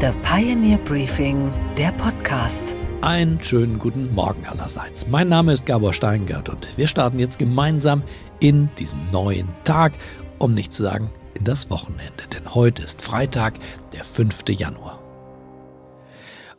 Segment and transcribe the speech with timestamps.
[0.00, 2.62] The Pioneer Briefing, der Podcast.
[3.00, 5.08] Einen schönen guten Morgen allerseits.
[5.08, 8.04] Mein Name ist Gabor Steingart und wir starten jetzt gemeinsam
[8.38, 9.94] in diesen neuen Tag,
[10.38, 12.22] um nicht zu sagen in das Wochenende.
[12.32, 13.54] Denn heute ist Freitag,
[13.92, 14.44] der 5.
[14.50, 15.02] Januar.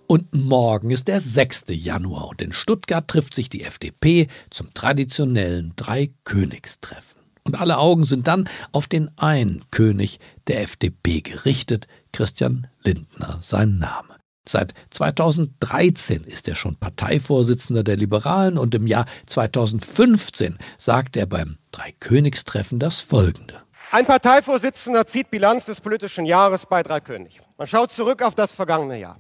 [0.06, 1.64] Und morgen ist der 6.
[1.70, 7.19] Januar und in Stuttgart trifft sich die FDP zum traditionellen Dreikönigstreffen.
[7.44, 13.78] Und alle Augen sind dann auf den einen König der FDP gerichtet, Christian Lindner, sein
[13.78, 14.16] Name.
[14.48, 21.58] Seit 2013 ist er schon Parteivorsitzender der Liberalen und im Jahr 2015 sagt er beim
[21.72, 23.62] Dreikönigstreffen das Folgende.
[23.92, 27.42] Ein Parteivorsitzender zieht Bilanz des politischen Jahres bei Dreikönig.
[27.58, 29.20] Man schaut zurück auf das vergangene Jahr.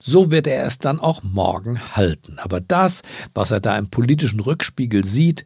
[0.00, 2.38] So wird er es dann auch morgen halten.
[2.38, 3.02] Aber das,
[3.34, 5.44] was er da im politischen Rückspiegel sieht,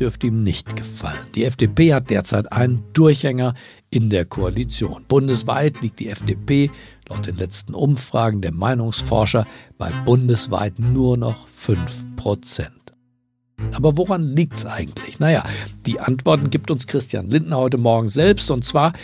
[0.00, 1.24] dürfte ihm nicht gefallen.
[1.36, 3.54] Die FDP hat derzeit einen Durchhänger
[3.90, 5.04] in der Koalition.
[5.06, 6.72] Bundesweit liegt die FDP
[7.08, 9.46] laut den letzten Umfragen der Meinungsforscher
[9.78, 12.72] bei bundesweit nur noch 5 Prozent.
[13.70, 15.20] Aber woran liegt's eigentlich?
[15.20, 15.44] Naja,
[15.86, 18.94] die Antworten gibt uns Christian Lindner heute Morgen selbst und zwar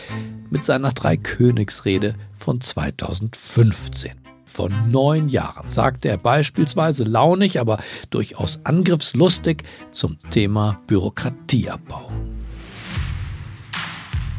[0.50, 7.78] mit seiner Dreikönigsrede von 2015 von neun Jahren sagte er beispielsweise launig, aber
[8.10, 12.10] durchaus angriffslustig zum Thema Bürokratieabbau.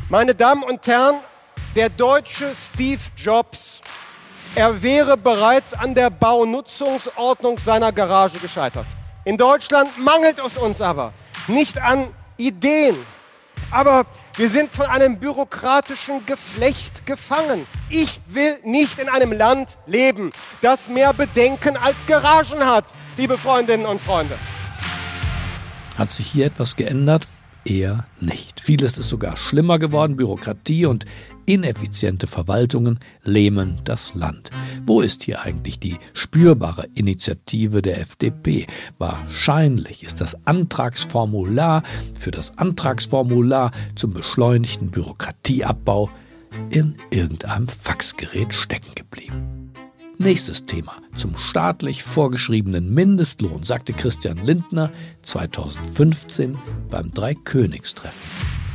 [0.10, 1.18] Meine Damen und Herren,
[1.76, 3.82] der deutsche Steve Jobs,
[4.56, 8.88] er wäre bereits an der Baunutzungsordnung seiner Garage gescheitert.
[9.24, 11.14] In Deutschland mangelt es uns aber
[11.48, 12.96] nicht an Ideen,
[13.70, 14.06] aber
[14.40, 17.68] wir sind von einem bürokratischen Geflecht gefangen.
[17.90, 20.32] Ich will nicht in einem Land leben,
[20.62, 22.86] das mehr Bedenken als Garagen hat,
[23.18, 24.36] liebe Freundinnen und Freunde.
[25.98, 27.28] Hat sich hier etwas geändert?
[27.66, 28.60] Eher nicht.
[28.62, 30.16] Vieles ist sogar schlimmer geworden.
[30.16, 31.06] Bürokratie und
[31.46, 34.52] ineffiziente Verwaltungen lähmen das Land.
[34.86, 38.68] Wo ist hier eigentlich die spürbare Initiative der FDP?
[38.98, 41.84] Wahrscheinlich ist das Antragsformular
[42.18, 46.10] für das Antragsformular zum beschleunigten Bürokratieabbau
[46.70, 49.59] in irgendeinem Faxgerät stecken geblieben.
[50.22, 50.98] Nächstes Thema.
[51.16, 54.92] Zum staatlich vorgeschriebenen Mindestlohn sagte Christian Lindner
[55.22, 56.60] 2015
[56.90, 58.20] beim Dreikönigstreffen.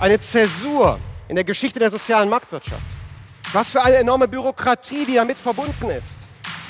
[0.00, 2.80] Eine Zäsur in der Geschichte der sozialen Marktwirtschaft.
[3.52, 6.16] Was für eine enorme Bürokratie, die damit verbunden ist.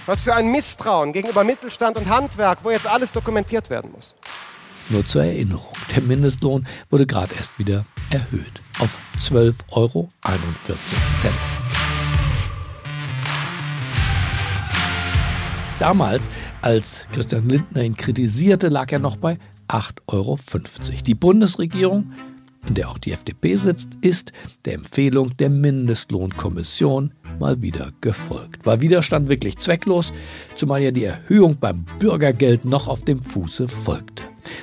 [0.06, 4.16] Was für ein Misstrauen gegenüber Mittelstand und Handwerk, wo jetzt alles dokumentiert werden muss.
[4.88, 10.10] Nur zur Erinnerung, der Mindestlohn wurde gerade erst wieder erhöht auf 12,41 Euro.
[15.78, 16.30] Damals,
[16.62, 20.38] als Christian Lindner ihn kritisierte, lag er noch bei 8,50 Euro.
[21.06, 22.12] Die Bundesregierung
[22.66, 24.32] in der auch die FDP sitzt, ist
[24.64, 28.64] der Empfehlung der Mindestlohnkommission mal wieder gefolgt.
[28.64, 30.12] War Widerstand wirklich zwecklos,
[30.54, 34.22] zumal ja die Erhöhung beim Bürgergeld noch auf dem Fuße folgte.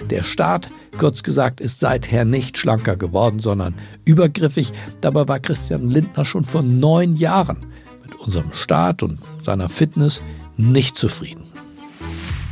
[0.10, 4.72] Der Staat, kurz gesagt, ist seither nicht schlanker geworden, sondern übergriffig.
[5.02, 7.66] Dabei war Christian Lindner schon vor neun Jahren
[8.04, 10.22] mit unserem Staat und seiner Fitness
[10.62, 11.44] nicht zufrieden.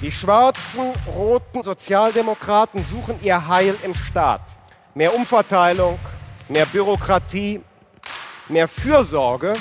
[0.02, 4.42] Die schwarzen, roten Sozialdemokraten suchen ihr Heil im Staat.
[4.96, 6.00] Mehr Umverteilung,
[6.48, 7.62] mehr Bürokratie,
[8.48, 9.54] mehr Fürsorge.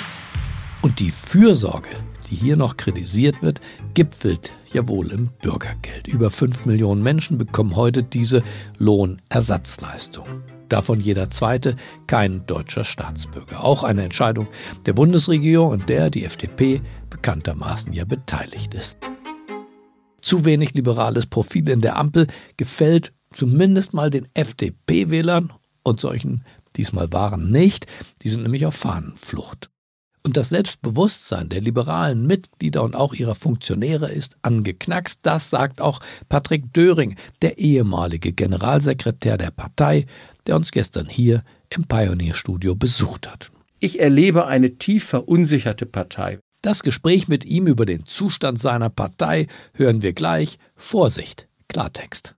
[0.81, 1.89] Und die Fürsorge,
[2.29, 3.59] die hier noch kritisiert wird,
[3.93, 6.07] gipfelt ja wohl im Bürgergeld.
[6.07, 8.43] Über 5 Millionen Menschen bekommen heute diese
[8.77, 10.25] Lohnersatzleistung.
[10.69, 13.63] Davon jeder zweite kein deutscher Staatsbürger.
[13.63, 14.47] Auch eine Entscheidung
[14.85, 16.81] der Bundesregierung, und der die FDP
[17.21, 18.97] bekanntermaßen ja beteiligt ist.
[20.21, 25.51] Zu wenig liberales Profil in der Ampel gefällt zumindest mal den FDP-Wählern
[25.83, 26.43] und solchen
[26.75, 27.87] diesmal waren nicht,
[28.21, 29.69] die sind nämlich auf Fahnenflucht.
[30.23, 35.19] Und das Selbstbewusstsein der liberalen Mitglieder und auch ihrer Funktionäre ist angeknackst.
[35.21, 40.05] Das sagt auch Patrick Döring, der ehemalige Generalsekretär der Partei,
[40.45, 43.51] der uns gestern hier im Pioneer-Studio besucht hat.
[43.79, 46.39] Ich erlebe eine tief verunsicherte Partei.
[46.61, 50.59] Das Gespräch mit ihm über den Zustand seiner Partei hören wir gleich.
[50.75, 52.35] Vorsicht, Klartext.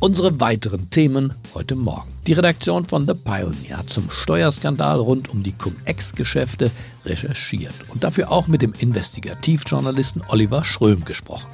[0.00, 2.10] Unsere weiteren Themen heute Morgen.
[2.26, 6.70] Die Redaktion von The Pioneer hat zum Steuerskandal rund um die Cum-Ex-Geschäfte
[7.04, 11.50] recherchiert und dafür auch mit dem Investigativjournalisten Oliver Schröm gesprochen.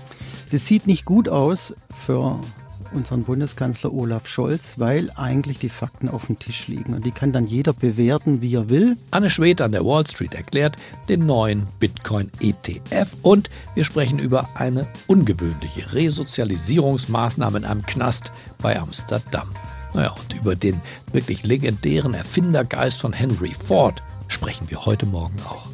[0.53, 2.41] Das sieht nicht gut aus für
[2.92, 6.94] unseren Bundeskanzler Olaf Scholz, weil eigentlich die Fakten auf dem Tisch liegen.
[6.94, 8.96] Und die kann dann jeder bewerten, wie er will.
[9.10, 10.76] Anne Schwed an der Wall Street erklärt
[11.08, 19.48] den neuen Bitcoin-ETF und wir sprechen über eine ungewöhnliche Resozialisierungsmaßnahme in einem Knast bei Amsterdam.
[19.94, 20.81] Naja, und über den
[21.12, 25.69] wirklich legendären Erfindergeist von Henry Ford sprechen wir heute Morgen auch.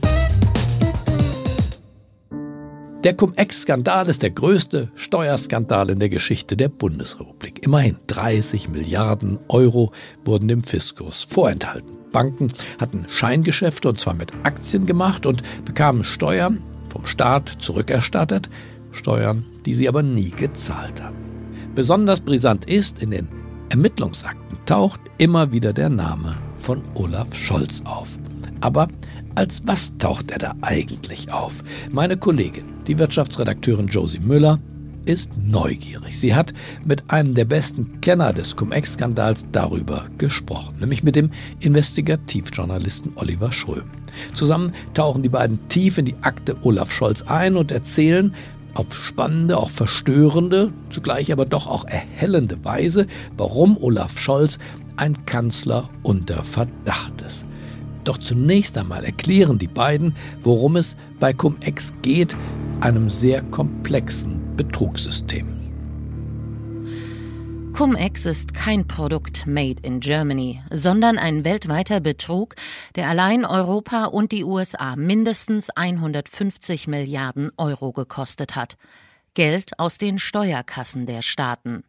[3.04, 7.62] Der Cum-Ex-Skandal ist der größte Steuerskandal in der Geschichte der Bundesrepublik.
[7.62, 9.92] Immerhin 30 Milliarden Euro
[10.24, 11.98] wurden dem Fiskus vorenthalten.
[12.10, 18.48] Banken hatten Scheingeschäfte und zwar mit Aktien gemacht und bekamen Steuern vom Staat zurückerstattet,
[18.92, 21.30] Steuern, die sie aber nie gezahlt hatten.
[21.74, 23.28] Besonders brisant ist, in den
[23.68, 28.18] Ermittlungsakten taucht immer wieder der Name von Olaf Scholz auf.
[28.60, 28.88] Aber
[29.36, 31.62] als was taucht er da eigentlich auf?
[31.92, 34.58] Meine Kollegin, die Wirtschaftsredakteurin Josie Müller,
[35.04, 36.18] ist neugierig.
[36.18, 36.52] Sie hat
[36.84, 41.30] mit einem der besten Kenner des Cum-Ex-Skandals darüber gesprochen, nämlich mit dem
[41.60, 43.84] Investigativjournalisten Oliver Schröm.
[44.34, 48.34] Zusammen tauchen die beiden tief in die Akte Olaf Scholz ein und erzählen
[48.74, 53.06] auf spannende, auch verstörende, zugleich aber doch auch erhellende Weise,
[53.36, 54.58] warum Olaf Scholz
[54.96, 57.44] ein Kanzler unter Verdacht ist.
[58.06, 60.14] Doch zunächst einmal erklären die beiden,
[60.44, 62.36] worum es bei Cum-Ex geht,
[62.80, 65.48] einem sehr komplexen Betrugssystem.
[67.72, 72.54] Cum-Ex ist kein Produkt made in Germany, sondern ein weltweiter Betrug,
[72.94, 78.76] der allein Europa und die USA mindestens 150 Milliarden Euro gekostet hat.
[79.36, 81.84] Geld aus den Steuerkassen der Staaten.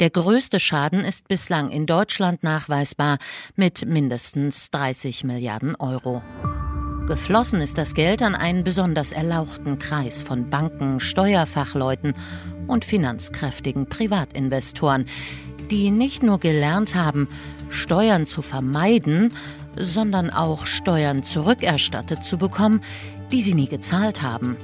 [0.00, 3.18] Der größte Schaden ist bislang in Deutschland nachweisbar
[3.56, 6.22] mit mindestens 30 Milliarden Euro.
[7.06, 12.14] Geflossen ist das Geld an einen besonders erlauchten Kreis von Banken, Steuerfachleuten
[12.68, 15.04] und finanzkräftigen Privatinvestoren,
[15.70, 17.28] die nicht nur gelernt haben,
[17.68, 19.34] Steuern zu vermeiden,
[19.76, 22.80] sondern auch Steuern zurückerstattet zu bekommen,
[23.30, 24.56] die sie nie gezahlt haben.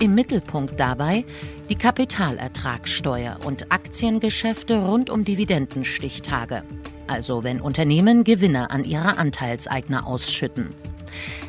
[0.00, 1.24] Im Mittelpunkt dabei
[1.68, 6.62] die Kapitalertragssteuer und Aktiengeschäfte rund um Dividendenstichtage,
[7.08, 10.68] also wenn Unternehmen Gewinne an ihre Anteilseigner ausschütten.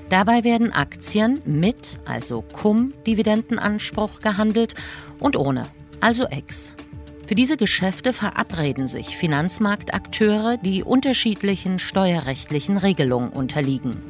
[0.10, 4.74] Dabei werden Aktien mit, also Cum-Dividendenanspruch gehandelt
[5.20, 5.68] und ohne,
[6.02, 6.74] also Ex.
[7.28, 14.02] Für diese Geschäfte verabreden sich Finanzmarktakteure, die unterschiedlichen steuerrechtlichen Regelungen unterliegen.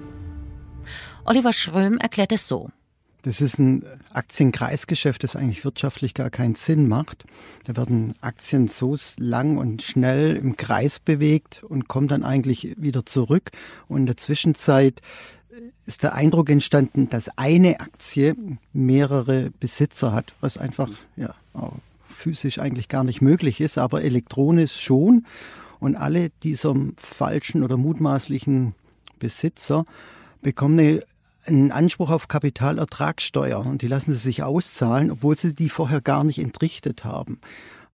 [1.26, 2.70] Oliver Schröm erklärt es so.
[3.22, 3.84] Das ist ein
[4.14, 7.26] Aktienkreisgeschäft, das eigentlich wirtschaftlich gar keinen Sinn macht.
[7.66, 13.06] Da werden Aktien so lang und schnell im Kreis bewegt und kommen dann eigentlich wieder
[13.06, 13.52] zurück.
[13.90, 15.02] Und in der Zwischenzeit
[15.86, 18.36] ist der Eindruck entstanden, dass eine Aktie
[18.72, 21.34] mehrere Besitzer hat, was einfach ja,
[22.08, 25.26] physisch eigentlich gar nicht möglich ist, aber elektronisch schon.
[25.80, 28.76] Und alle dieser falschen oder mutmaßlichen
[29.18, 29.86] Besitzer
[30.42, 31.04] bekommen eine
[31.46, 36.24] einen Anspruch auf Kapitalertragssteuer und die lassen sie sich auszahlen, obwohl sie die vorher gar
[36.24, 37.40] nicht entrichtet haben.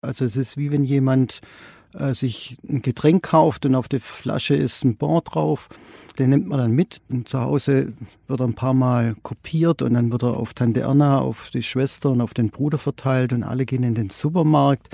[0.00, 1.40] Also es ist wie wenn jemand
[1.94, 5.68] äh, sich ein Getränk kauft und auf der Flasche ist ein Bon drauf,
[6.18, 7.92] den nimmt man dann mit und zu Hause
[8.26, 11.62] wird er ein paar Mal kopiert und dann wird er auf Tante Erna, auf die
[11.62, 14.88] Schwester und auf den Bruder verteilt und alle gehen in den Supermarkt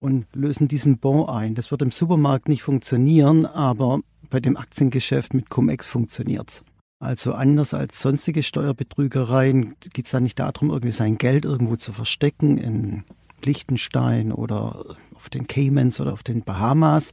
[0.00, 1.54] und lösen diesen Bon ein.
[1.54, 4.00] Das wird im Supermarkt nicht funktionieren, aber
[4.30, 6.62] bei dem Aktiengeschäft mit Cum-Ex funktioniert's.
[7.00, 11.92] Also anders als sonstige Steuerbetrügereien geht es da nicht darum, irgendwie sein Geld irgendwo zu
[11.92, 13.04] verstecken in
[13.44, 17.12] Liechtenstein oder auf den Caymans oder auf den Bahamas,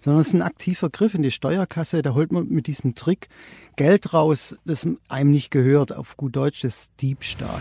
[0.00, 2.00] sondern es ist ein aktiver Griff in die Steuerkasse.
[2.00, 3.28] Da holt man mit diesem Trick
[3.76, 5.94] Geld raus, das einem nicht gehört.
[5.94, 7.60] Auf gut Deutsch ist Diebstahl.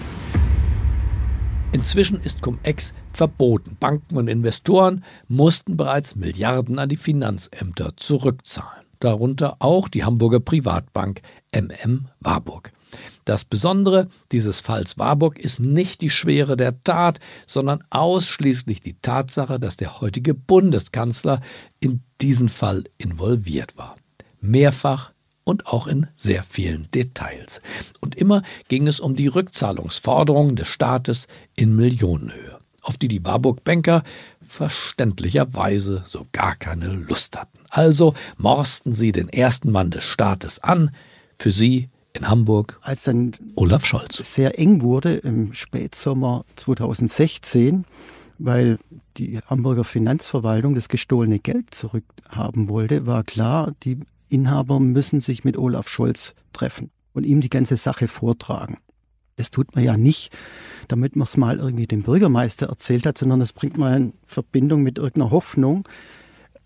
[1.74, 3.76] Inzwischen ist Cum-Ex verboten.
[3.78, 11.22] Banken und Investoren mussten bereits Milliarden an die Finanzämter zurückzahlen darunter auch die Hamburger Privatbank
[11.52, 12.72] MM Warburg.
[13.26, 19.60] Das Besondere dieses Falls Warburg ist nicht die Schwere der Tat, sondern ausschließlich die Tatsache,
[19.60, 21.42] dass der heutige Bundeskanzler
[21.80, 23.98] in diesen Fall involviert war.
[24.40, 25.12] Mehrfach
[25.44, 27.62] und auch in sehr vielen Details.
[28.00, 32.57] Und immer ging es um die Rückzahlungsforderungen des Staates in Millionenhöhe,
[32.88, 34.04] auf die die Warburg-Banker
[34.42, 37.60] verständlicherweise so gar keine Lust hatten.
[37.70, 40.92] Also morsten sie den ersten Mann des Staates an,
[41.36, 44.18] für sie in Hamburg als dann Olaf Scholz.
[44.34, 47.86] Sehr eng wurde im Spätsommer 2016,
[48.40, 48.80] weil
[49.18, 55.58] die Hamburger Finanzverwaltung das gestohlene Geld zurückhaben wollte, war klar, die Inhaber müssen sich mit
[55.58, 58.78] Olaf Scholz treffen und ihm die ganze Sache vortragen.
[59.38, 60.36] Das tut man ja nicht,
[60.88, 64.82] damit man es mal irgendwie dem Bürgermeister erzählt hat, sondern das bringt man in Verbindung
[64.82, 65.88] mit irgendeiner Hoffnung.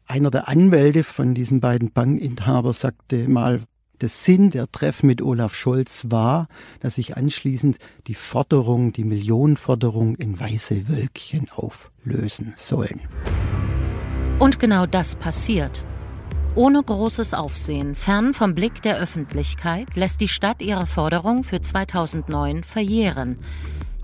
[0.08, 3.62] Einer der Anwälte von diesen beiden Bankinhabern sagte mal,
[4.00, 6.48] der Sinn der Treffen mit Olaf Scholz war,
[6.80, 13.01] dass sich anschließend die Forderung, die Millionenforderung in weiße Wölkchen auflösen sollen.
[14.40, 15.86] Und genau das passiert.
[16.53, 22.65] Ohne großes Aufsehen, fern vom Blick der Öffentlichkeit, lässt die Stadt ihre Forderung für 2009
[22.65, 23.38] verjähren.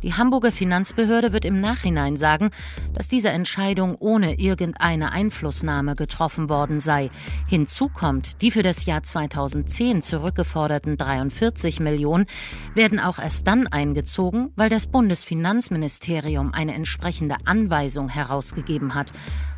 [0.01, 2.51] Die Hamburger Finanzbehörde wird im Nachhinein sagen,
[2.93, 7.09] dass diese Entscheidung ohne irgendeine Einflussnahme getroffen worden sei.
[7.49, 12.27] Hinzu kommt, die für das Jahr 2010 zurückgeforderten 43 Millionen
[12.75, 19.11] werden auch erst dann eingezogen, weil das Bundesfinanzministerium eine entsprechende Anweisung herausgegeben hat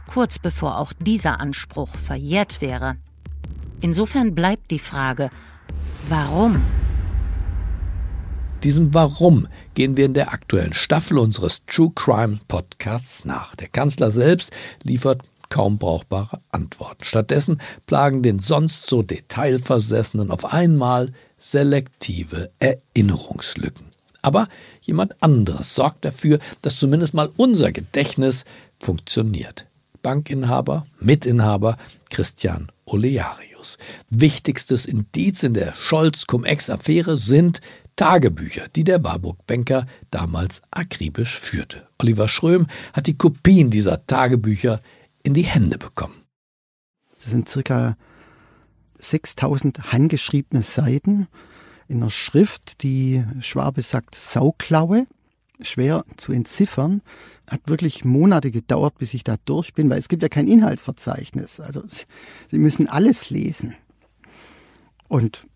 [0.09, 2.95] kurz bevor auch dieser Anspruch verjährt wäre.
[3.79, 5.29] Insofern bleibt die Frage,
[6.07, 6.63] warum?
[8.63, 13.55] Diesem Warum gehen wir in der aktuellen Staffel unseres True Crime Podcasts nach.
[13.55, 14.49] Der Kanzler selbst
[14.81, 17.05] liefert kaum brauchbare Antworten.
[17.05, 23.85] Stattdessen plagen den sonst so detailversessenen auf einmal selektive Erinnerungslücken.
[24.23, 24.49] Aber
[24.81, 28.43] jemand anderes sorgt dafür, dass zumindest mal unser Gedächtnis
[28.79, 29.68] funktioniert.
[30.01, 31.77] Bankinhaber, Mitinhaber
[32.09, 33.77] Christian Olearius.
[34.09, 37.61] Wichtigstes Indiz in der Scholz-Cum-Ex-Affäre sind
[37.95, 41.87] Tagebücher, die der Warburg-Banker damals akribisch führte.
[41.97, 44.81] Oliver Schröm hat die Kopien dieser Tagebücher
[45.23, 46.23] in die Hände bekommen.
[47.15, 47.97] Das sind circa
[48.95, 51.27] 6000 handgeschriebene Seiten
[51.89, 55.07] in einer Schrift, die Schwabe sagt Sauklaue
[55.61, 57.01] schwer zu entziffern.
[57.49, 61.59] Hat wirklich Monate gedauert, bis ich da durch bin, weil es gibt ja kein Inhaltsverzeichnis.
[61.59, 61.83] Also
[62.49, 63.75] Sie müssen alles lesen.
[65.07, 65.47] Und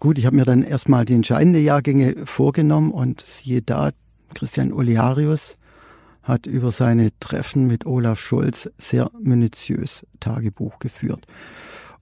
[0.00, 3.90] gut, ich habe mir dann erstmal die entscheidenden Jahrgänge vorgenommen und siehe da,
[4.34, 5.56] Christian Olearius
[6.22, 11.26] hat über seine Treffen mit Olaf Scholz sehr minutiös Tagebuch geführt.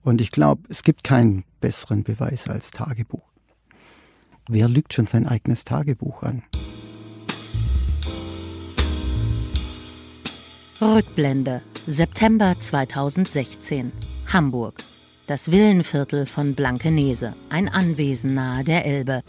[0.01, 3.31] Und ich glaube, es gibt keinen besseren Beweis als Tagebuch.
[4.49, 6.43] Wer lügt schon sein eigenes Tagebuch an?
[10.83, 13.93] Rückblende September 2016
[14.33, 14.83] Hamburg
[15.27, 19.23] das Villenviertel von Blankenese, ein Anwesen nahe der Elbe.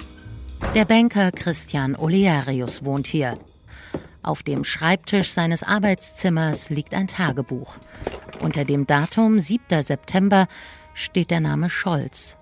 [0.75, 3.39] Der Banker Christian Olearius wohnt hier.
[4.25, 7.77] Auf dem Schreibtisch seines Arbeitszimmers liegt ein Tagebuch.
[8.41, 9.81] Unter dem Datum 7.
[9.81, 10.49] September
[10.93, 12.37] steht der Name Scholz.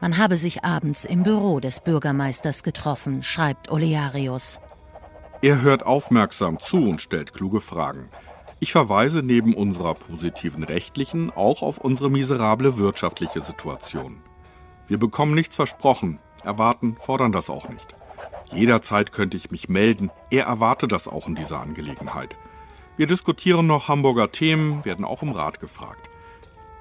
[0.00, 4.60] Man habe sich abends im Büro des Bürgermeisters getroffen, schreibt Olearius.
[5.42, 8.10] Er hört aufmerksam zu und stellt kluge Fragen.
[8.58, 14.20] Ich verweise neben unserer positiven rechtlichen auch auf unsere miserable wirtschaftliche Situation.
[14.86, 17.86] Wir bekommen nichts versprochen, erwarten, fordern das auch nicht.
[18.52, 22.36] Jederzeit könnte ich mich melden, er erwarte das auch in dieser Angelegenheit.
[22.98, 26.10] Wir diskutieren noch Hamburger Themen, werden auch im Rat gefragt.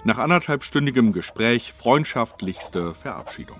[0.03, 3.59] Nach anderthalbstündigem Gespräch freundschaftlichste Verabschiedung.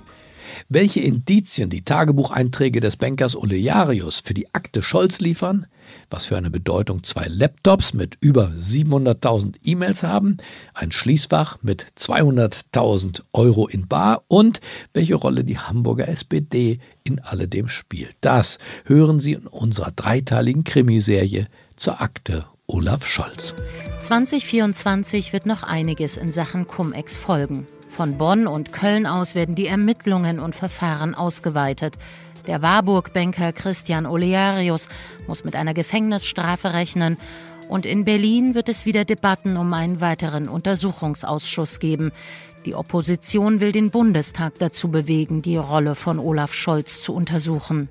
[0.69, 5.67] Welche Indizien die Tagebucheinträge des Bankers Olearius für die Akte Scholz liefern,
[6.09, 10.37] was für eine Bedeutung zwei Laptops mit über 700.000 E-Mails haben,
[10.73, 14.61] ein Schließfach mit 200.000 Euro in Bar und
[14.93, 18.15] welche Rolle die Hamburger SPD in alledem spielt.
[18.21, 23.55] Das hören Sie in unserer dreiteiligen Krimiserie zur Akte Olaf Scholz.
[23.99, 27.65] 2024 wird noch einiges in Sachen Cum-Ex folgen.
[27.89, 31.95] Von Bonn und Köln aus werden die Ermittlungen und Verfahren ausgeweitet.
[32.47, 34.87] Der Warburg-Banker Christian Olearius
[35.27, 37.17] muss mit einer Gefängnisstrafe rechnen.
[37.67, 42.11] Und in Berlin wird es wieder Debatten um einen weiteren Untersuchungsausschuss geben.
[42.65, 47.89] Die Opposition will den Bundestag dazu bewegen, die Rolle von Olaf Scholz zu untersuchen.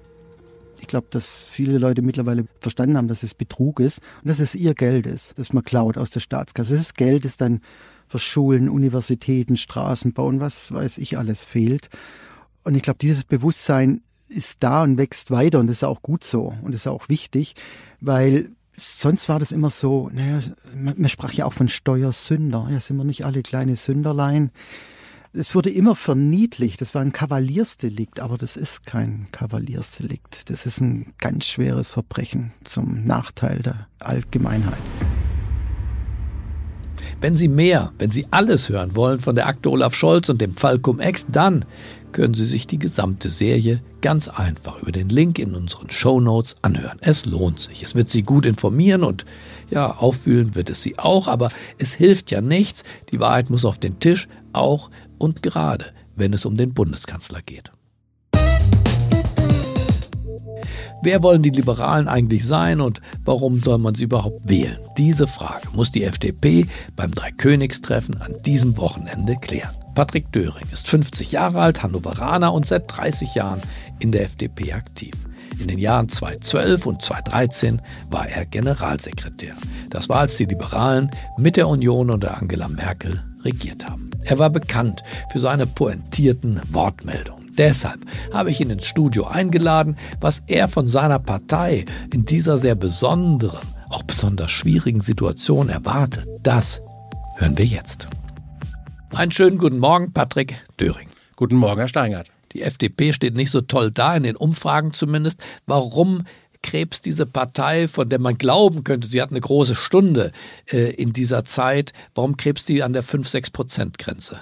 [0.80, 4.54] Ich glaube, dass viele Leute mittlerweile verstanden haben, dass es Betrug ist und dass es
[4.54, 6.76] ihr Geld ist, das man klaut aus der Staatskasse.
[6.76, 7.60] Das Geld ist dann
[8.08, 11.88] für Schulen, Universitäten, Straßen bauen, was weiß ich alles fehlt.
[12.64, 16.24] Und ich glaube, dieses Bewusstsein ist da und wächst weiter und das ist auch gut
[16.24, 17.54] so und das ist auch wichtig,
[18.00, 20.40] weil sonst war das immer so, naja,
[20.74, 24.50] man, sprach ja auch von Steuersünder, ja, sind wir nicht alle kleine Sünderlein.
[25.32, 30.50] Es wurde immer verniedlicht, das war ein Kavaliersdelikt, aber das ist kein Kavaliersdelikt.
[30.50, 34.78] Das ist ein ganz schweres Verbrechen zum Nachteil der Allgemeinheit.
[37.20, 40.54] Wenn Sie mehr, wenn Sie alles hören wollen von der Akte Olaf Scholz und dem
[40.54, 41.64] Fall Cum-Ex, dann
[42.12, 46.54] können Sie sich die gesamte Serie ganz einfach über den Link in unseren Show Notes
[46.62, 46.98] anhören.
[47.00, 47.82] Es lohnt sich.
[47.82, 49.24] Es wird Sie gut informieren und
[49.68, 52.84] ja, auffühlen wird es Sie auch, aber es hilft ja nichts.
[53.10, 57.72] Die Wahrheit muss auf den Tisch, auch und gerade, wenn es um den Bundeskanzler geht.
[61.02, 64.78] Wer wollen die Liberalen eigentlich sein und warum soll man sie überhaupt wählen?
[64.96, 69.74] Diese Frage muss die FDP beim Dreikönigstreffen an diesem Wochenende klären.
[69.94, 73.60] Patrick Döring ist 50 Jahre alt, Hannoveraner und seit 30 Jahren
[73.98, 75.14] in der FDP aktiv.
[75.58, 79.54] In den Jahren 2012 und 2013 war er Generalsekretär.
[79.90, 84.10] Das war, als die Liberalen mit der Union unter Angela Merkel regiert haben.
[84.24, 87.37] Er war bekannt für seine pointierten Wortmeldungen.
[87.58, 92.76] Deshalb habe ich ihn ins Studio eingeladen, was er von seiner Partei in dieser sehr
[92.76, 93.58] besonderen,
[93.90, 96.26] auch besonders schwierigen Situation erwartet.
[96.44, 96.80] Das
[97.36, 98.06] hören wir jetzt.
[99.12, 101.08] Einen schönen guten Morgen, Patrick Döring.
[101.34, 102.28] Guten Morgen, Herr Steingart.
[102.52, 105.40] Die FDP steht nicht so toll da, in den Umfragen zumindest.
[105.66, 106.24] Warum
[106.62, 110.30] krebst diese Partei, von der man glauben könnte, sie hat eine große Stunde
[110.70, 114.38] äh, in dieser Zeit, warum krebst die an der 5-6-Prozent-Grenze?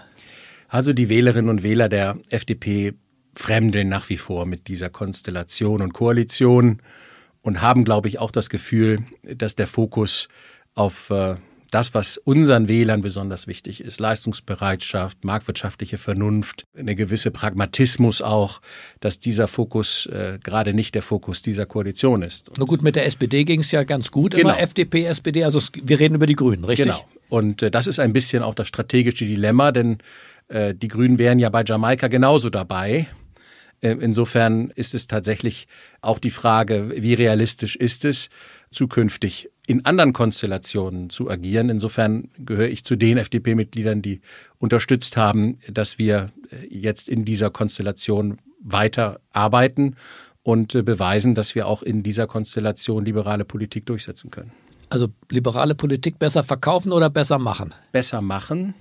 [0.68, 2.94] Also die Wählerinnen und Wähler der FDP
[3.36, 6.80] fremdeln nach wie vor mit dieser Konstellation und Koalition
[7.42, 10.28] und haben, glaube ich, auch das Gefühl, dass der Fokus
[10.74, 11.36] auf äh,
[11.70, 18.60] das, was unseren Wählern besonders wichtig ist, Leistungsbereitschaft, marktwirtschaftliche Vernunft, eine gewisse Pragmatismus auch,
[19.00, 22.50] dass dieser Fokus äh, gerade nicht der Fokus dieser Koalition ist.
[22.58, 24.50] Na gut, mit der SPD ging es ja ganz gut, genau.
[24.50, 26.86] immer FDP, SPD, also wir reden über die Grünen, richtig?
[26.86, 27.04] Genau.
[27.28, 29.98] Und äh, das ist ein bisschen auch das strategische Dilemma, denn
[30.48, 33.06] äh, die Grünen wären ja bei Jamaika genauso dabei.
[33.80, 35.68] Äh, insofern ist es tatsächlich
[36.00, 38.28] auch die Frage, wie realistisch ist es,
[38.70, 41.70] zukünftig in anderen Konstellationen zu agieren.
[41.70, 44.20] Insofern gehöre ich zu den FDP-Mitgliedern, die
[44.58, 49.96] unterstützt haben, dass wir äh, jetzt in dieser Konstellation weiter arbeiten
[50.42, 54.52] und äh, beweisen, dass wir auch in dieser Konstellation liberale Politik durchsetzen können.
[54.88, 57.74] Also liberale Politik besser verkaufen oder besser machen?
[57.90, 58.74] Besser machen,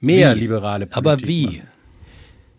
[0.00, 0.40] mehr wie?
[0.40, 0.96] liberale Politik.
[0.96, 1.46] Aber wie?
[1.46, 1.77] Machen.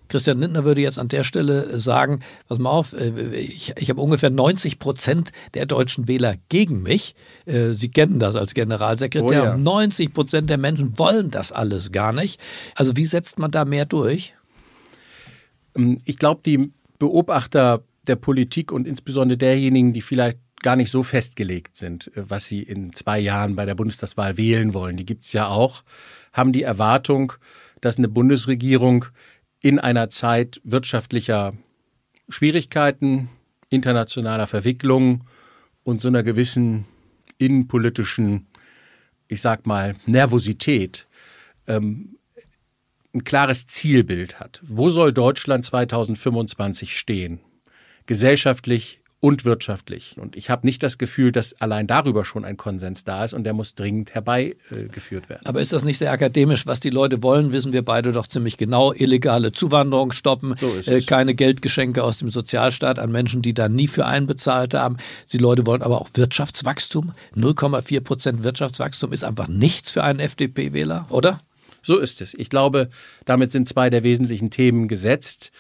[0.10, 4.02] Christian Lindner würde jetzt an der Stelle sagen, pass mal auf, äh, ich, ich habe
[4.02, 7.16] ungefähr 90 Prozent der deutschen Wähler gegen mich.
[7.46, 9.44] Äh, Sie kennen das als Generalsekretär.
[9.44, 9.58] Oh ja.
[9.58, 12.40] 90 Prozent der Menschen wollen das alles gar nicht.
[12.76, 14.34] Also wie setzt man da mehr durch?
[15.76, 21.04] Ähm, ich glaube, die Beobachter der Politik und insbesondere derjenigen, die vielleicht gar nicht so
[21.04, 25.26] festgelegt sind, äh, was sie in zwei Jahren bei der Bundestagswahl wählen wollen, die gibt
[25.26, 25.84] es ja auch,
[26.34, 27.34] haben die Erwartung,
[27.82, 29.06] dass eine Bundesregierung
[29.62, 31.54] in einer Zeit wirtschaftlicher
[32.30, 33.30] Schwierigkeiten,
[33.70, 35.26] internationaler Verwicklung
[35.84, 36.86] und so einer gewissen
[37.38, 38.48] innenpolitischen,
[39.28, 41.08] ich sag mal, Nervosität
[41.68, 42.18] ähm,
[43.14, 44.62] ein klares Zielbild hat.
[44.64, 47.40] Wo soll Deutschland 2025 stehen?
[48.06, 50.16] Gesellschaftlich, und wirtschaftlich.
[50.18, 53.44] Und ich habe nicht das Gefühl, dass allein darüber schon ein Konsens da ist und
[53.44, 55.46] der muss dringend herbeigeführt werden.
[55.46, 56.66] Aber ist das nicht sehr akademisch?
[56.68, 58.94] Was die Leute wollen, wissen wir beide doch ziemlich genau.
[58.94, 63.88] Illegale Zuwanderung stoppen, so äh, keine Geldgeschenke aus dem Sozialstaat an Menschen, die da nie
[63.88, 64.98] für einbezahlt haben.
[65.34, 67.12] Die Leute wollen aber auch Wirtschaftswachstum.
[67.36, 71.42] 0,4 Prozent Wirtschaftswachstum ist einfach nichts für einen FDP-Wähler, oder?
[71.82, 72.34] So ist es.
[72.34, 72.90] Ich glaube,
[73.26, 75.52] damit sind zwei der wesentlichen Themen gesetzt.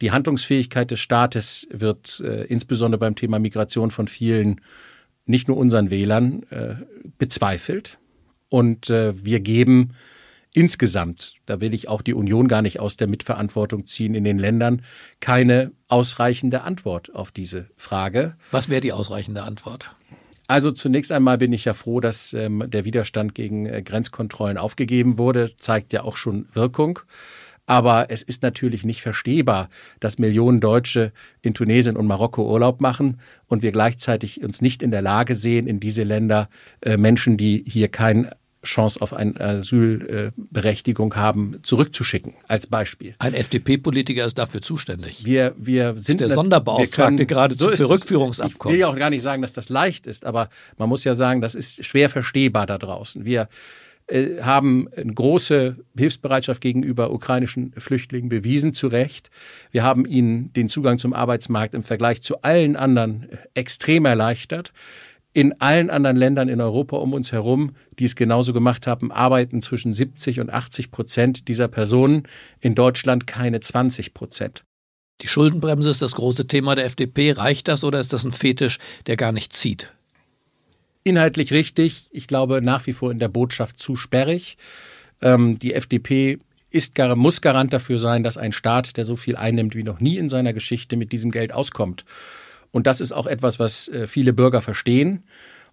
[0.00, 4.60] Die Handlungsfähigkeit des Staates wird äh, insbesondere beim Thema Migration von vielen,
[5.24, 6.76] nicht nur unseren Wählern, äh,
[7.18, 7.98] bezweifelt.
[8.48, 9.92] Und äh, wir geben
[10.52, 14.38] insgesamt, da will ich auch die Union gar nicht aus der Mitverantwortung ziehen in den
[14.38, 14.82] Ländern,
[15.20, 18.36] keine ausreichende Antwort auf diese Frage.
[18.52, 19.94] Was wäre die ausreichende Antwort?
[20.48, 25.18] Also zunächst einmal bin ich ja froh, dass ähm, der Widerstand gegen äh, Grenzkontrollen aufgegeben
[25.18, 27.00] wurde, zeigt ja auch schon Wirkung.
[27.66, 29.68] Aber es ist natürlich nicht verstehbar,
[30.00, 34.90] dass Millionen Deutsche in Tunesien und Marokko Urlaub machen und wir gleichzeitig uns nicht in
[34.90, 36.48] der Lage sehen, in diese Länder
[36.80, 43.14] äh, Menschen, die hier keine Chance auf eine Asylberechtigung äh, haben, zurückzuschicken, als Beispiel.
[43.18, 45.24] Ein FDP-Politiker ist dafür zuständig.
[45.24, 48.74] Wir, wir sind ist der Sonderbeauftragte geradezu so für Rückführungsabkommen.
[48.74, 51.14] Ich will ja auch gar nicht sagen, dass das leicht ist, aber man muss ja
[51.14, 53.24] sagen, das ist schwer verstehbar da draußen.
[53.24, 53.48] Wir
[54.08, 59.30] äh, haben eine große Hilfsbereitschaft gegenüber ukrainischen Flüchtlingen bewiesen, zu Recht.
[59.72, 64.72] Wir haben ihnen den Zugang zum Arbeitsmarkt im Vergleich zu allen anderen extrem erleichtert.
[65.32, 69.60] In allen anderen Ländern in Europa um uns herum, die es genauso gemacht haben, arbeiten
[69.60, 72.22] zwischen 70 und 80 Prozent dieser Personen.
[72.60, 74.64] In Deutschland keine 20 Prozent.
[75.20, 77.32] Die Schuldenbremse ist das große Thema der FDP.
[77.32, 79.92] Reicht das oder ist das ein Fetisch, der gar nicht zieht?
[81.06, 82.08] Inhaltlich richtig.
[82.10, 84.58] Ich glaube nach wie vor in der Botschaft zu sperrig.
[85.22, 86.38] Ähm, die FDP
[86.70, 90.18] ist, muss Garant dafür sein, dass ein Staat, der so viel einnimmt wie noch nie
[90.18, 92.04] in seiner Geschichte, mit diesem Geld auskommt.
[92.72, 95.22] Und das ist auch etwas, was äh, viele Bürger verstehen.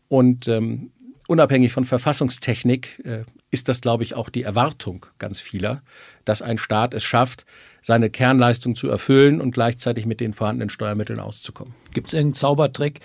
[0.07, 0.91] Und ähm,
[1.27, 5.81] unabhängig von Verfassungstechnik äh, ist das, glaube ich, auch die Erwartung ganz vieler,
[6.25, 7.45] dass ein Staat es schafft,
[7.81, 11.73] seine Kernleistung zu erfüllen und gleichzeitig mit den vorhandenen Steuermitteln auszukommen.
[11.93, 13.01] Gibt es irgendeinen Zaubertrick,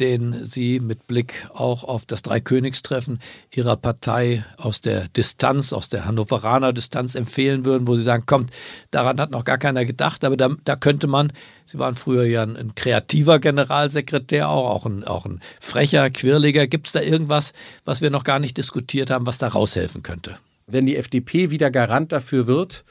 [0.00, 3.20] den Sie mit Blick auch auf das Dreikönigstreffen
[3.54, 8.50] Ihrer Partei aus der Distanz, aus der Hannoveraner Distanz empfehlen würden, wo Sie sagen, kommt,
[8.90, 11.32] daran hat noch gar keiner gedacht, aber da, da könnte man,
[11.66, 16.66] Sie waren früher ja ein, ein kreativer Generalsekretär, auch, auch, ein, auch ein frecher, quirliger.
[16.66, 17.52] Gibt es da irgendwas,
[17.84, 20.38] was wir noch gar nicht diskutiert haben, was da raushelfen könnte?
[20.66, 22.84] Wenn die FDP wieder Garant dafür wird,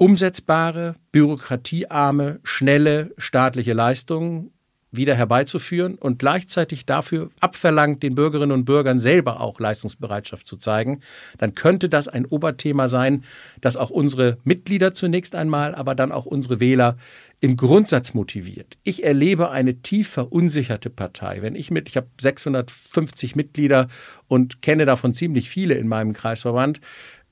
[0.00, 4.50] umsetzbare, bürokratiearme, schnelle staatliche Leistungen
[4.92, 11.00] wieder herbeizuführen und gleichzeitig dafür abverlangt, den Bürgerinnen und Bürgern selber auch Leistungsbereitschaft zu zeigen,
[11.38, 13.24] dann könnte das ein Oberthema sein,
[13.60, 16.96] das auch unsere Mitglieder zunächst einmal, aber dann auch unsere Wähler
[17.40, 18.76] im Grundsatz motiviert.
[18.82, 21.40] Ich erlebe eine tief verunsicherte Partei.
[21.40, 23.88] Wenn ich mit, ich habe 650 Mitglieder
[24.28, 26.80] und kenne davon ziemlich viele in meinem Kreisverband,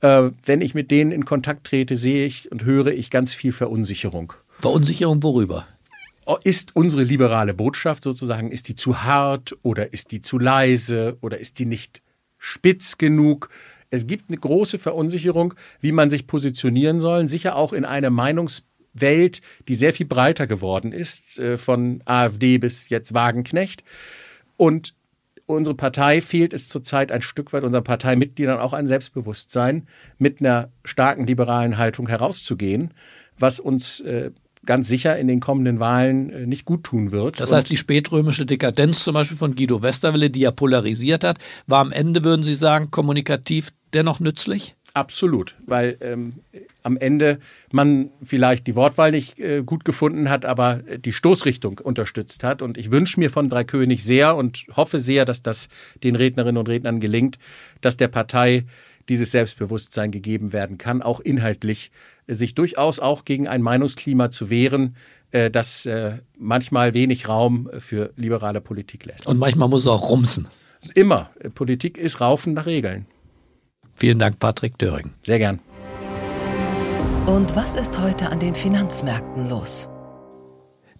[0.00, 3.52] äh, wenn ich mit denen in Kontakt trete, sehe ich und höre ich ganz viel
[3.52, 4.32] Verunsicherung.
[4.60, 5.66] Verunsicherung worüber?
[6.36, 11.38] Ist unsere liberale Botschaft sozusagen, ist die zu hart oder ist die zu leise oder
[11.38, 12.02] ist die nicht
[12.36, 13.48] spitz genug?
[13.90, 19.40] Es gibt eine große Verunsicherung, wie man sich positionieren soll, sicher auch in einer Meinungswelt,
[19.68, 23.82] die sehr viel breiter geworden ist, äh, von AfD bis jetzt Wagenknecht.
[24.58, 24.94] Und
[25.46, 29.88] unsere Partei fehlt es zurzeit ein Stück weit unseren Parteimitgliedern auch ein Selbstbewusstsein,
[30.18, 32.92] mit einer starken liberalen Haltung herauszugehen,
[33.38, 34.30] was uns äh,
[34.68, 37.40] ganz sicher in den kommenden Wahlen äh, nicht gut tun wird.
[37.40, 41.80] Das heißt, die spätrömische Dekadenz zum Beispiel von Guido Westerwelle, die ja polarisiert hat, war
[41.80, 44.76] am Ende, würden Sie sagen, kommunikativ dennoch nützlich?
[44.92, 46.40] Absolut, weil ähm,
[46.82, 47.38] am Ende
[47.72, 52.60] man vielleicht die Wortwahl nicht äh, gut gefunden hat, aber die Stoßrichtung unterstützt hat.
[52.60, 55.68] Und ich wünsche mir von Dreikönig sehr und hoffe sehr, dass das
[56.04, 57.38] den Rednerinnen und Rednern gelingt,
[57.80, 58.66] dass der Partei
[59.08, 61.90] dieses Selbstbewusstsein gegeben werden kann, auch inhaltlich
[62.28, 64.96] sich durchaus auch gegen ein Meinungsklima zu wehren,
[65.30, 69.26] äh, das äh, manchmal wenig Raum für liberale Politik lässt.
[69.26, 70.48] Und manchmal muss es auch rumsen.
[70.94, 71.30] Immer.
[71.54, 73.06] Politik ist Raufen nach Regeln.
[73.94, 75.10] Vielen Dank, Patrick Döring.
[75.24, 75.60] Sehr gern.
[77.26, 79.88] Und was ist heute an den Finanzmärkten los?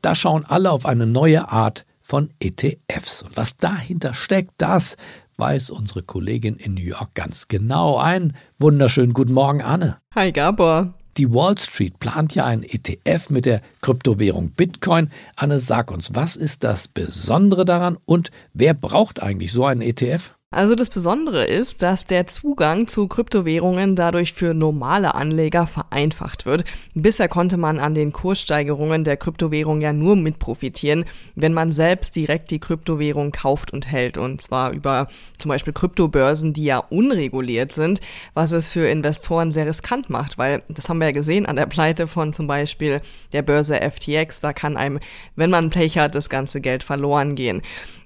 [0.03, 3.23] Da schauen alle auf eine neue Art von ETFs.
[3.23, 4.97] Und was dahinter steckt, das
[5.37, 7.99] weiß unsere Kollegin in New York ganz genau.
[7.99, 9.99] Einen wunderschönen guten Morgen, Anne.
[10.15, 10.98] Hi, Gabor.
[11.19, 15.11] Die Wall Street plant ja ein ETF mit der Kryptowährung Bitcoin.
[15.35, 20.38] Anne, sag uns, was ist das Besondere daran und wer braucht eigentlich so einen ETF?
[20.51, 26.65] Also das Besondere ist, dass der Zugang zu Kryptowährungen dadurch für normale Anleger vereinfacht wird.
[26.95, 32.17] Bisher konnte man an den Kurssteigerungen der Kryptowährung ja nur mit profitieren, wenn man selbst
[32.17, 34.17] direkt die Kryptowährung kauft und hält.
[34.17, 38.01] Und zwar über zum Beispiel Kryptobörsen, die ja unreguliert sind,
[38.33, 41.67] was es für Investoren sehr riskant macht, weil das haben wir ja gesehen an der
[41.67, 43.03] Pleite von zum Beispiel
[43.35, 44.41] der Börse FTX.
[44.41, 44.99] Da kann einem,
[45.37, 47.61] wenn man Pech hat, das ganze Geld verloren gehen.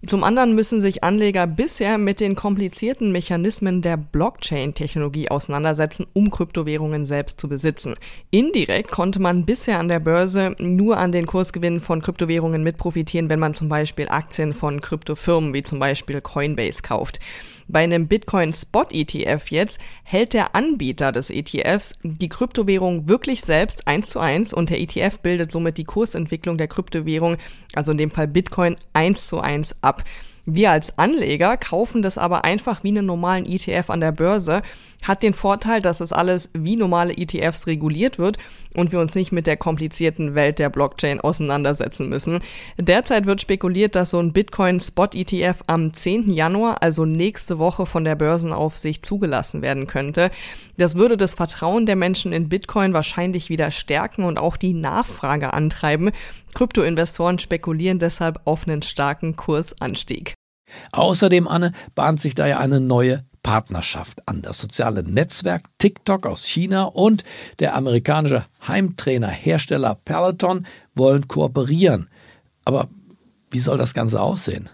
[0.04, 7.06] Zum anderen müssen sich Anleger bisher mit den komplizierten Mechanismen der Blockchain-Technologie auseinandersetzen, um Kryptowährungen
[7.06, 7.94] selbst zu besitzen.
[8.30, 13.30] Indirekt konnte man bisher an der Börse nur an den Kursgewinnen von Kryptowährungen mit profitieren,
[13.30, 17.20] wenn man zum Beispiel Aktien von Kryptofirmen wie zum Beispiel Coinbase kauft.
[17.68, 23.86] Bei einem Bitcoin Spot ETF jetzt hält der Anbieter des ETFs die Kryptowährung wirklich selbst
[23.88, 27.38] eins zu eins und der ETF bildet somit die Kursentwicklung der Kryptowährung,
[27.74, 30.04] also in dem Fall Bitcoin eins zu eins ab.
[30.44, 34.62] Wir als Anleger kaufen das aber einfach wie einen normalen ETF an der Börse.
[35.02, 38.36] Hat den Vorteil, dass es alles wie normale ETFs reguliert wird
[38.74, 42.38] und wir uns nicht mit der komplizierten Welt der Blockchain auseinandersetzen müssen.
[42.78, 46.32] Derzeit wird spekuliert, dass so ein Bitcoin Spot ETF am 10.
[46.32, 50.30] Januar, also nächste Woche von der Börsenaufsicht zugelassen werden könnte.
[50.76, 55.52] Das würde das Vertrauen der Menschen in Bitcoin wahrscheinlich wieder stärken und auch die Nachfrage
[55.52, 56.12] antreiben.
[56.54, 60.34] Kryptoinvestoren spekulieren deshalb auf einen starken Kursanstieg.
[60.92, 64.42] Außerdem, Anne, bahnt sich da ja eine neue Partnerschaft an.
[64.42, 67.24] Das soziale Netzwerk TikTok aus China und
[67.58, 72.08] der amerikanische Heimtrainer-Hersteller Peloton wollen kooperieren.
[72.64, 72.88] Aber
[73.50, 74.68] wie soll das Ganze aussehen?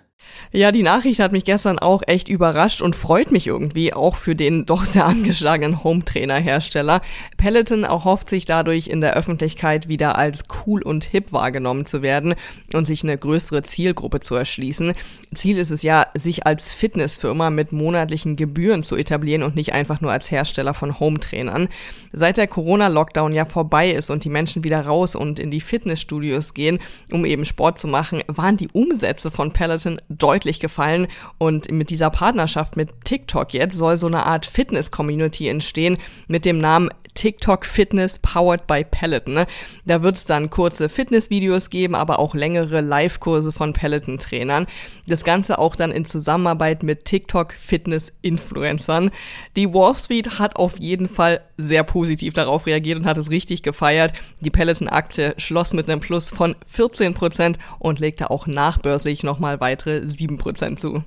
[0.52, 4.34] Ja, die Nachricht hat mich gestern auch echt überrascht und freut mich irgendwie auch für
[4.34, 7.02] den doch sehr angeschlagenen Home-Trainer-Hersteller.
[7.36, 12.34] Peloton erhofft sich dadurch in der Öffentlichkeit wieder als cool und hip wahrgenommen zu werden
[12.72, 14.94] und sich eine größere Zielgruppe zu erschließen.
[15.34, 20.00] Ziel ist es ja, sich als Fitnessfirma mit monatlichen Gebühren zu etablieren und nicht einfach
[20.00, 21.68] nur als Hersteller von Home-Trainern.
[22.12, 26.54] Seit der Corona-Lockdown ja vorbei ist und die Menschen wieder raus und in die Fitnessstudios
[26.54, 26.78] gehen,
[27.12, 31.08] um eben Sport zu machen, waren die Umsätze von Peloton deutlich gefallen.
[31.38, 36.58] Und mit dieser Partnerschaft mit TikTok jetzt soll so eine Art Fitness-Community entstehen mit dem
[36.58, 39.34] Namen TikTok Fitness Powered by Peloton.
[39.34, 39.46] Ne?
[39.84, 44.68] Da wird es dann kurze Fitnessvideos geben, aber auch längere Live-Kurse von Peloton-Trainern.
[45.08, 49.10] Das Ganze auch dann in Zusammenarbeit mit TikTok Fitness Influencern.
[49.56, 53.64] Die Wall Street hat auf jeden Fall sehr positiv darauf reagiert und hat es richtig
[53.64, 54.12] gefeiert.
[54.38, 60.06] Die Peloton-Aktie schloss mit einem Plus von 14 Prozent und legte auch nachbörslich nochmal weitere
[60.06, 61.02] 7 Prozent zu.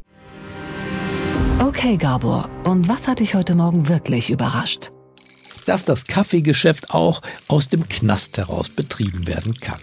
[1.66, 4.92] Okay, Gabor, und was hat dich heute Morgen wirklich überrascht?
[5.66, 9.80] Dass das Kaffeegeschäft auch aus dem Knast heraus betrieben werden kann.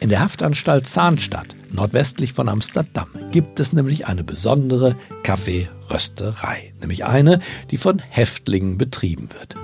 [0.00, 7.40] In der Haftanstalt Zahnstadt, nordwestlich von Amsterdam, gibt es nämlich eine besondere Kaffeerösterei, nämlich eine,
[7.70, 9.56] die von Häftlingen betrieben wird.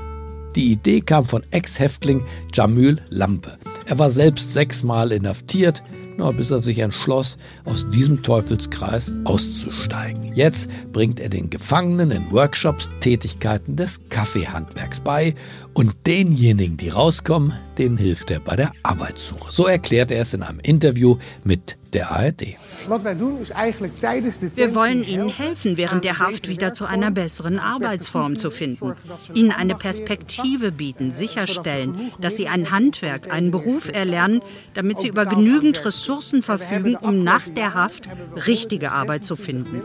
[0.54, 3.58] Die Idee kam von Ex-Häftling Jamül Lampe.
[3.86, 5.82] Er war selbst sechsmal inhaftiert,
[6.16, 10.32] nur bis er sich entschloss, aus diesem Teufelskreis auszusteigen.
[10.34, 15.34] Jetzt bringt er den Gefangenen in Workshops Tätigkeiten des Kaffeehandwerks bei
[15.74, 19.52] und denjenigen, die rauskommen, denen hilft er bei der Arbeitssuche.
[19.52, 22.56] So erklärt er es in einem Interview mit der ARD.
[22.86, 28.94] Wir wollen Ihnen helfen, während der Haft wieder zu einer besseren Arbeitsform zu finden.
[29.32, 34.40] Ihnen eine Perspektive bieten, sicherstellen, dass Sie ein Handwerk, einen Beruf erlernen,
[34.74, 36.05] damit Sie über genügend Ressourcen
[36.42, 38.08] verfügen, um nach der Haft
[38.46, 39.82] richtige Arbeit zu finden.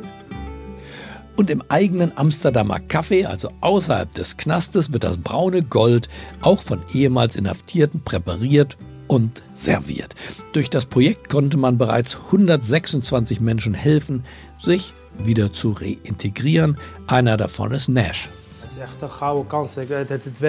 [1.36, 6.10] Und im eigenen Amsterdamer Café, also außerhalb des Knastes, wird das braune Gold
[6.42, 10.14] auch von ehemals Inhaftierten präpariert und serviert.
[10.54, 14.24] Durch das Projekt konnte man bereits 126 Menschen helfen,
[14.60, 16.78] sich wieder zu reintegrieren.
[17.08, 18.30] Einer davon ist Nash.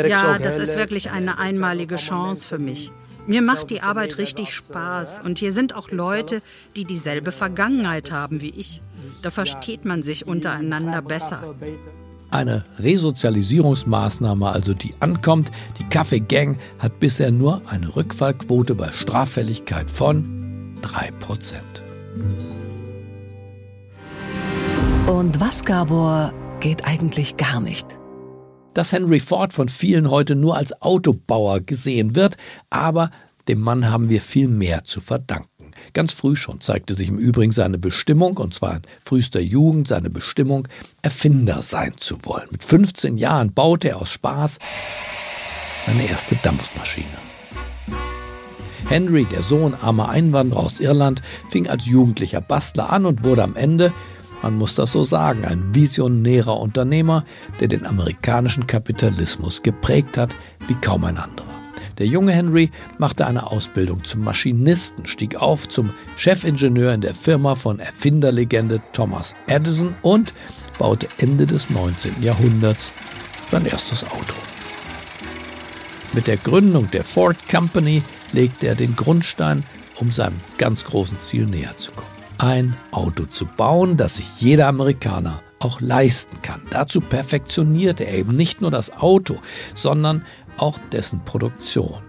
[0.09, 2.93] Ja, das ist wirklich eine einmalige Chance für mich.
[3.27, 6.43] Mir macht die Arbeit richtig Spaß und hier sind auch Leute,
[6.77, 8.83] die dieselbe Vergangenheit haben wie ich.
[9.23, 11.55] Da versteht man sich untereinander besser.
[12.31, 15.53] Eine Resozialisierungsmaßnahme also, die ankommt.
[15.79, 21.61] Die Kaffee-Gang hat bisher nur eine Rückfallquote bei Straffälligkeit von 3%.
[25.07, 27.87] Und was, Gabor, geht eigentlich gar nicht?
[28.75, 32.37] Dass Henry Ford von vielen heute nur als Autobauer gesehen wird,
[32.71, 33.11] aber
[33.49, 35.73] dem Mann haben wir viel mehr zu verdanken.
[35.95, 40.11] Ganz früh schon zeigte sich im Übrigen seine Bestimmung, und zwar in frühester Jugend seine
[40.11, 40.69] Bestimmung,
[41.03, 42.49] Erfinder sein zu wollen.
[42.51, 44.59] Mit 15 Jahren baute er aus Spaß
[45.87, 47.07] seine erste Dampfmaschine.
[48.89, 53.57] Henry, der Sohn armer Einwanderer aus Irland, fing als jugendlicher Bastler an und wurde am
[53.57, 53.93] Ende
[54.43, 57.25] man muss das so sagen, ein visionärer Unternehmer,
[57.61, 60.35] der den amerikanischen Kapitalismus geprägt hat
[60.67, 61.49] wie kaum ein anderer.
[61.99, 67.55] Der junge Henry machte eine Ausbildung zum Maschinisten, stieg auf zum Chefingenieur in der Firma
[67.55, 70.35] von Erfinderlegende Thomas Edison und
[70.79, 72.23] baute Ende des 19.
[72.23, 72.91] Jahrhunderts
[73.51, 74.35] sein erstes Auto.
[76.15, 78.03] Mit der Gründung der Ford Company
[78.33, 79.65] legte er den Grundstein,
[80.01, 82.12] um seinem ganz großen Ziel näher zu kommen
[82.43, 86.63] ein Auto zu bauen, das sich jeder Amerikaner auch leisten kann.
[86.71, 89.37] Dazu perfektioniert er eben nicht nur das Auto,
[89.77, 90.25] sondern
[90.57, 92.03] auch dessen Produktion.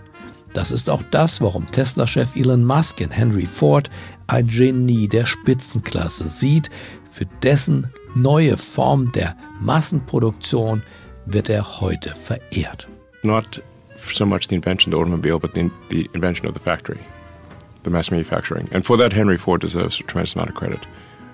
[0.54, 3.92] Das ist auch das, warum Tesla-Chef Elon Musk in Henry Ford
[4.26, 6.72] ein Genie der Spitzenklasse sieht.
[7.12, 10.82] Für dessen neue Form der Massenproduktion
[11.28, 12.88] wird er heute verehrt.
[13.22, 13.62] Not
[14.12, 16.98] so much the invention of the automobile, but the, the invention of the factory
[17.84, 18.68] the mass manufacturing.
[18.72, 20.80] And for that, Henry Ford deserves a tremendous amount of credit.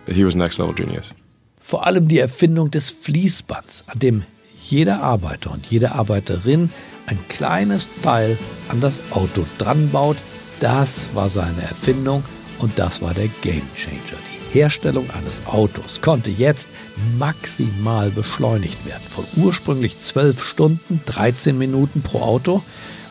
[0.08, 1.14] He was next level genius.
[1.60, 4.24] Vor allem die Erfindung des Fließbands, an dem
[4.70, 6.70] jeder Arbeiter und jede Arbeiterin
[7.06, 8.38] ein kleines Teil
[8.70, 10.18] an das Auto dran baut,
[10.60, 12.24] das war seine Erfindung
[12.60, 14.20] und das war der Game Changer.
[14.54, 16.70] Die Herstellung eines Autos konnte jetzt
[17.18, 19.04] maximal beschleunigt werden.
[19.08, 22.64] Von ursprünglich 12 Stunden, 13 Minuten pro Auto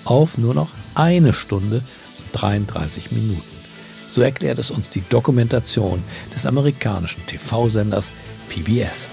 [0.05, 1.83] auf nur noch eine Stunde
[2.33, 3.43] 33 Minuten.
[4.09, 6.03] So erklärt es uns die Dokumentation
[6.35, 8.13] des amerikanischen TV-Senders
[8.49, 9.11] PBS.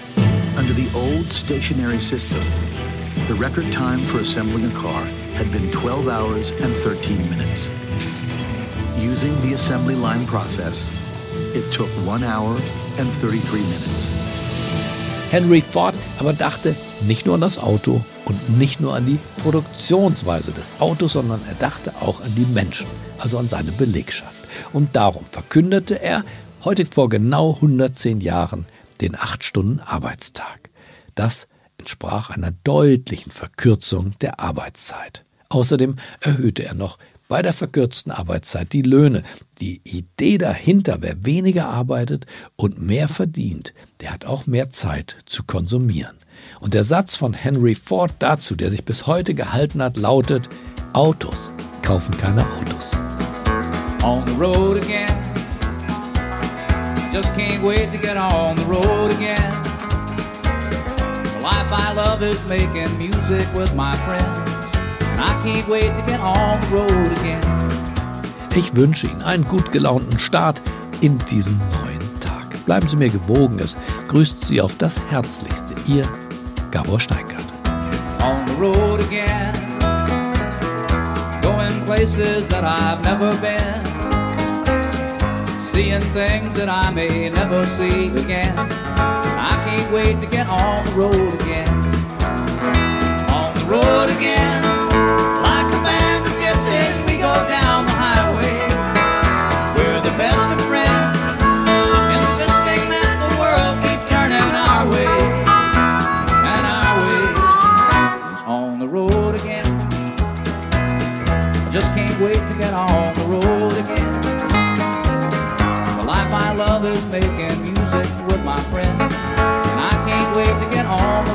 [0.56, 2.40] Under the old stationary system,
[3.28, 7.70] the record time for assembling a car had been 12 hours and 13 minutes.
[8.98, 10.90] Using the assembly line process,
[11.54, 12.56] it took 1 hour
[12.98, 14.10] and 33 minutes.
[15.30, 20.52] Henry Ford aber dachte nicht nur an das Auto und nicht nur an die Produktionsweise
[20.52, 24.44] des Autos, sondern er dachte auch an die Menschen, also an seine Belegschaft.
[24.72, 26.24] Und darum verkündete er
[26.64, 28.66] heute vor genau 110 Jahren
[29.00, 30.70] den 8-Stunden-Arbeitstag.
[31.14, 31.46] Das
[31.78, 35.24] entsprach einer deutlichen Verkürzung der Arbeitszeit.
[35.48, 39.22] Außerdem erhöhte er noch bei der verkürzten Arbeitszeit, die Löhne.
[39.60, 45.44] Die Idee dahinter, wer weniger arbeitet und mehr verdient, der hat auch mehr Zeit zu
[45.44, 46.16] konsumieren.
[46.60, 50.48] Und der Satz von Henry Ford dazu, der sich bis heute gehalten hat, lautet,
[50.92, 51.50] Autos
[51.86, 52.90] kaufen keine Autos.
[54.02, 55.08] On the road again.
[57.12, 59.52] Just can't wait to get on the road again.
[60.42, 64.50] The life I love is making music with my friends.
[65.12, 67.40] And I can't wait to get on the road again.
[68.56, 70.60] Ich wünsche Ihnen einen gut gelaunten Start
[71.00, 72.64] in diesen neuen Tag.
[72.64, 73.76] Bleiben Sie mir gewogen, es
[74.08, 75.74] grüßt Sie auf das Herzlichste.
[75.86, 76.08] Ihr
[76.76, 77.48] Gabor Steingart.
[78.20, 79.54] On the road again,
[81.40, 83.80] going places that I've never been,
[85.62, 88.58] seeing things that I may never see again.
[88.58, 91.74] I can't wait to get on the road again.
[93.30, 94.75] On the road again,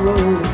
[0.04, 0.51] get